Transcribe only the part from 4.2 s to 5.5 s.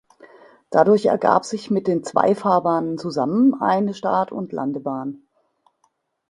und Landebahn.